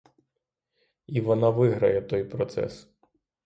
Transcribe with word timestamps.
І 1.07 1.21
вона 1.21 1.49
виграє 1.49 2.01
той 2.01 2.23
процес. 2.23 2.87